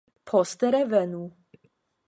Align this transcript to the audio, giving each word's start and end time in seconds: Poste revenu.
Poste 0.29 0.71
revenu. 0.75 1.21